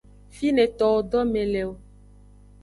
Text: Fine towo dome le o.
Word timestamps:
Fine 0.37 0.65
towo 0.79 0.97
dome 1.11 1.41
le 1.51 1.61
o. 1.67 1.69